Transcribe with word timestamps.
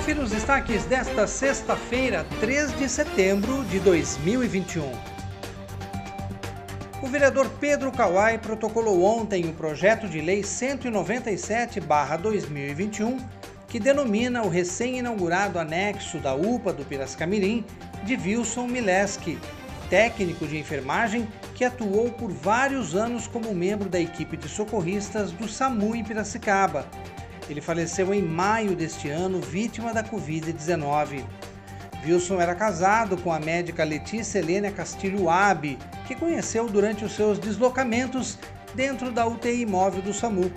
Confira 0.00 0.22
os 0.22 0.30
destaques 0.30 0.86
desta 0.86 1.26
sexta-feira, 1.26 2.24
3 2.40 2.74
de 2.78 2.88
setembro 2.88 3.62
de 3.66 3.78
2021. 3.80 4.90
O 7.02 7.06
vereador 7.06 7.46
Pedro 7.60 7.92
Kawai 7.92 8.38
protocolou 8.38 9.02
ontem 9.02 9.44
o 9.44 9.52
projeto 9.52 10.08
de 10.08 10.22
lei 10.22 10.42
197/2021, 10.42 13.18
que 13.68 13.78
denomina 13.78 14.42
o 14.42 14.48
recém-inaugurado 14.48 15.58
anexo 15.58 16.18
da 16.18 16.34
UPA 16.34 16.72
do 16.72 16.82
Piracicamirim 16.82 17.62
de 18.02 18.14
Wilson 18.14 18.68
Mileski, 18.68 19.38
técnico 19.90 20.46
de 20.46 20.56
enfermagem 20.56 21.28
que 21.54 21.62
atuou 21.62 22.10
por 22.10 22.32
vários 22.32 22.94
anos 22.94 23.26
como 23.26 23.54
membro 23.54 23.90
da 23.90 24.00
equipe 24.00 24.38
de 24.38 24.48
socorristas 24.48 25.30
do 25.30 25.46
SAMU 25.46 25.94
em 25.94 26.02
Piracicaba. 26.02 26.86
Ele 27.50 27.60
faleceu 27.60 28.14
em 28.14 28.22
maio 28.22 28.76
deste 28.76 29.10
ano, 29.10 29.40
vítima 29.40 29.92
da 29.92 30.04
Covid-19. 30.04 31.24
Wilson 32.06 32.40
era 32.40 32.54
casado 32.54 33.16
com 33.16 33.32
a 33.32 33.40
médica 33.40 33.82
Letícia 33.82 34.38
Helena 34.38 34.70
Castilho 34.70 35.28
Abi, 35.28 35.76
que 36.06 36.14
conheceu 36.14 36.68
durante 36.68 37.04
os 37.04 37.12
seus 37.12 37.40
deslocamentos 37.40 38.38
dentro 38.72 39.10
da 39.10 39.26
UTI 39.26 39.66
móvel 39.66 40.00
do 40.00 40.14
SAMU. 40.14 40.50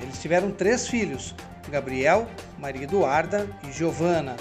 Eles 0.00 0.22
tiveram 0.22 0.52
três 0.52 0.86
filhos: 0.86 1.34
Gabriel, 1.68 2.28
Maria 2.60 2.84
Eduarda 2.84 3.50
e 3.68 3.72
Giovana. 3.72 4.36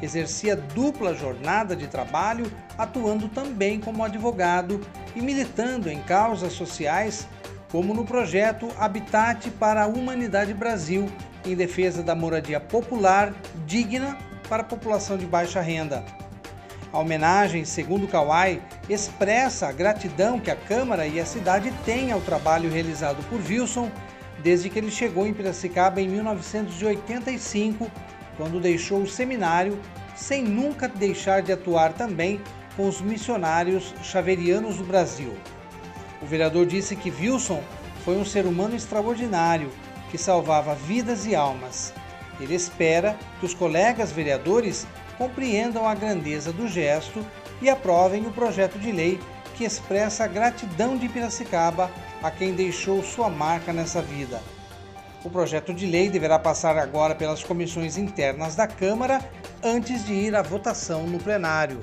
Exercia 0.00 0.56
dupla 0.56 1.14
jornada 1.14 1.76
de 1.76 1.86
trabalho, 1.86 2.50
atuando 2.78 3.28
também 3.28 3.78
como 3.78 4.02
advogado 4.02 4.80
e 5.14 5.20
militando 5.20 5.90
em 5.90 6.02
causas 6.02 6.54
sociais, 6.54 7.28
como 7.72 7.94
no 7.94 8.04
projeto 8.04 8.68
Habitat 8.78 9.50
para 9.52 9.84
a 9.84 9.86
Humanidade 9.86 10.52
Brasil, 10.52 11.10
em 11.42 11.56
defesa 11.56 12.02
da 12.02 12.14
moradia 12.14 12.60
popular 12.60 13.32
digna 13.66 14.18
para 14.46 14.60
a 14.60 14.66
população 14.66 15.16
de 15.16 15.24
baixa 15.24 15.62
renda. 15.62 16.04
A 16.92 16.98
homenagem, 16.98 17.64
segundo 17.64 18.06
Kawai, 18.06 18.60
expressa 18.90 19.68
a 19.68 19.72
gratidão 19.72 20.38
que 20.38 20.50
a 20.50 20.56
Câmara 20.56 21.06
e 21.06 21.18
a 21.18 21.24
cidade 21.24 21.72
têm 21.86 22.12
ao 22.12 22.20
trabalho 22.20 22.70
realizado 22.70 23.24
por 23.30 23.40
Wilson 23.40 23.90
desde 24.42 24.68
que 24.68 24.78
ele 24.78 24.90
chegou 24.90 25.26
em 25.26 25.32
Piracicaba 25.32 25.98
em 25.98 26.08
1985, 26.08 27.90
quando 28.36 28.60
deixou 28.60 29.00
o 29.00 29.08
seminário, 29.08 29.80
sem 30.14 30.42
nunca 30.42 30.86
deixar 30.88 31.40
de 31.40 31.52
atuar 31.52 31.94
também 31.94 32.38
com 32.76 32.86
os 32.86 33.00
missionários 33.00 33.94
xaverianos 34.02 34.76
do 34.76 34.84
Brasil. 34.84 35.34
O 36.22 36.26
vereador 36.26 36.64
disse 36.66 36.94
que 36.94 37.10
Wilson 37.10 37.62
foi 38.04 38.16
um 38.16 38.24
ser 38.24 38.46
humano 38.46 38.76
extraordinário 38.76 39.70
que 40.10 40.16
salvava 40.16 40.74
vidas 40.74 41.26
e 41.26 41.34
almas. 41.34 41.92
Ele 42.40 42.54
espera 42.54 43.18
que 43.40 43.46
os 43.46 43.54
colegas 43.54 44.12
vereadores 44.12 44.86
compreendam 45.18 45.86
a 45.86 45.94
grandeza 45.94 46.52
do 46.52 46.68
gesto 46.68 47.24
e 47.60 47.68
aprovem 47.68 48.26
o 48.26 48.32
projeto 48.32 48.78
de 48.78 48.92
lei 48.92 49.18
que 49.56 49.64
expressa 49.64 50.24
a 50.24 50.28
gratidão 50.28 50.96
de 50.96 51.08
Piracicaba 51.08 51.90
a 52.22 52.30
quem 52.30 52.54
deixou 52.54 53.02
sua 53.02 53.28
marca 53.28 53.72
nessa 53.72 54.00
vida. 54.00 54.40
O 55.24 55.30
projeto 55.30 55.72
de 55.72 55.86
lei 55.86 56.08
deverá 56.08 56.38
passar 56.38 56.76
agora 56.76 57.14
pelas 57.14 57.44
comissões 57.44 57.96
internas 57.96 58.56
da 58.56 58.66
Câmara 58.66 59.20
antes 59.62 60.04
de 60.04 60.12
ir 60.12 60.34
à 60.34 60.42
votação 60.42 61.06
no 61.06 61.18
plenário. 61.18 61.78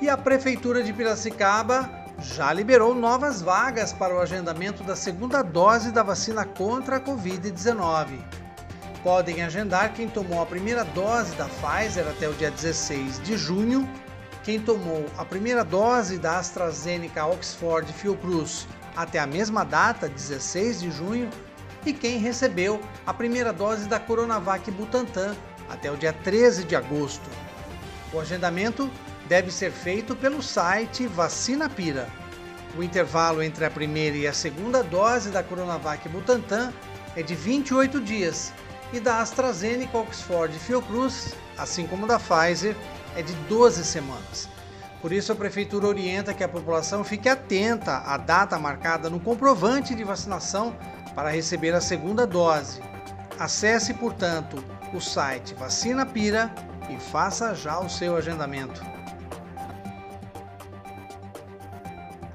E 0.00 0.08
a 0.08 0.16
Prefeitura 0.16 0.82
de 0.82 0.92
Piracicaba 0.92 1.97
já 2.20 2.52
liberou 2.52 2.94
novas 2.94 3.40
vagas 3.40 3.92
para 3.92 4.14
o 4.14 4.20
agendamento 4.20 4.82
da 4.82 4.96
segunda 4.96 5.42
dose 5.42 5.92
da 5.92 6.02
vacina 6.02 6.44
contra 6.44 6.96
a 6.96 7.00
Covid-19. 7.00 8.18
Podem 9.04 9.42
agendar 9.42 9.92
quem 9.94 10.08
tomou 10.08 10.42
a 10.42 10.46
primeira 10.46 10.84
dose 10.84 11.34
da 11.36 11.46
Pfizer 11.46 12.06
até 12.08 12.28
o 12.28 12.34
dia 12.34 12.50
16 12.50 13.22
de 13.22 13.36
junho, 13.36 13.88
quem 14.42 14.58
tomou 14.60 15.06
a 15.16 15.24
primeira 15.24 15.64
dose 15.64 16.18
da 16.18 16.38
AstraZeneca 16.38 17.24
Oxford 17.26 17.92
Fiocruz 17.92 18.66
até 18.96 19.20
a 19.20 19.26
mesma 19.26 19.64
data, 19.64 20.08
16 20.08 20.80
de 20.80 20.90
junho, 20.90 21.30
e 21.86 21.92
quem 21.92 22.18
recebeu 22.18 22.80
a 23.06 23.14
primeira 23.14 23.52
dose 23.52 23.88
da 23.88 24.00
Coronavac 24.00 24.68
Butantan 24.72 25.36
até 25.68 25.90
o 25.90 25.96
dia 25.96 26.12
13 26.12 26.64
de 26.64 26.74
agosto. 26.74 27.30
O 28.12 28.18
agendamento 28.18 28.90
deve 29.28 29.50
ser 29.50 29.70
feito 29.70 30.16
pelo 30.16 30.42
site 30.42 31.06
Vacina 31.06 31.68
Pira. 31.68 32.08
O 32.76 32.82
intervalo 32.82 33.42
entre 33.42 33.64
a 33.64 33.70
primeira 33.70 34.16
e 34.16 34.26
a 34.26 34.32
segunda 34.32 34.82
dose 34.82 35.30
da 35.30 35.42
Coronavac 35.42 36.08
Butantan 36.08 36.72
é 37.14 37.22
de 37.22 37.34
28 37.34 38.00
dias 38.00 38.52
e 38.92 38.98
da 38.98 39.20
AstraZeneca 39.20 39.98
Oxford 39.98 40.58
Fiocruz, 40.58 41.34
assim 41.58 41.86
como 41.86 42.06
da 42.06 42.18
Pfizer, 42.18 42.74
é 43.14 43.22
de 43.22 43.34
12 43.48 43.84
semanas. 43.84 44.48
Por 45.02 45.12
isso, 45.12 45.30
a 45.30 45.36
Prefeitura 45.36 45.86
orienta 45.86 46.34
que 46.34 46.42
a 46.42 46.48
população 46.48 47.04
fique 47.04 47.28
atenta 47.28 47.98
à 47.98 48.16
data 48.16 48.58
marcada 48.58 49.10
no 49.10 49.20
comprovante 49.20 49.94
de 49.94 50.04
vacinação 50.04 50.76
para 51.14 51.30
receber 51.30 51.74
a 51.74 51.80
segunda 51.80 52.26
dose. 52.26 52.80
Acesse, 53.38 53.94
portanto, 53.94 54.62
o 54.92 55.00
site 55.00 55.54
Vacina 55.54 56.04
Pira 56.06 56.52
e 56.88 56.98
faça 56.98 57.54
já 57.54 57.78
o 57.78 57.88
seu 57.88 58.16
agendamento. 58.16 58.97